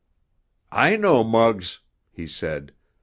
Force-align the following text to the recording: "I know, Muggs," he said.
"I 0.71 0.95
know, 0.95 1.23
Muggs," 1.23 1.77
he 2.11 2.25
said. 2.25 2.73